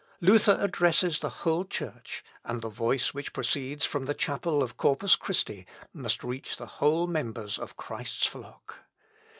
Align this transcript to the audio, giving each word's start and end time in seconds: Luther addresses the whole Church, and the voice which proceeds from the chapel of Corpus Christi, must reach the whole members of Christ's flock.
Luther 0.19 0.57
addresses 0.59 1.19
the 1.19 1.29
whole 1.45 1.63
Church, 1.63 2.23
and 2.43 2.63
the 2.63 2.69
voice 2.69 3.13
which 3.13 3.33
proceeds 3.33 3.85
from 3.85 4.05
the 4.05 4.15
chapel 4.15 4.63
of 4.63 4.75
Corpus 4.75 5.15
Christi, 5.15 5.67
must 5.93 6.23
reach 6.23 6.57
the 6.57 6.65
whole 6.81 7.05
members 7.05 7.59
of 7.59 7.77
Christ's 7.77 8.25
flock. 8.25 8.79